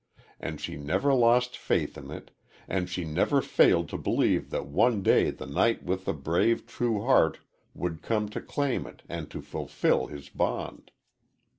[0.39, 2.31] And she never lost faith in it,
[2.67, 7.03] and she never failed to believe that one day the knight with the brave, true
[7.03, 7.37] heart
[7.75, 10.89] would come to claim it and to fulfill his bond.